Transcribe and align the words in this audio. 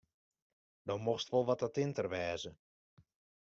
Do 0.87 0.95
mochtst 1.07 1.31
wol 1.31 1.45
wat 1.47 1.65
attinter 1.67 2.07
wêze. 2.13 2.51